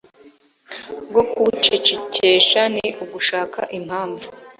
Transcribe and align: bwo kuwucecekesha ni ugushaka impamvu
bwo 1.09 1.21
kuwucecekesha 1.31 2.61
ni 2.73 2.85
ugushaka 3.03 3.61
impamvu 3.77 4.27